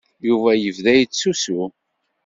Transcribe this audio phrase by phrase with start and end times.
[0.27, 1.59] Yuba yebda yettusu.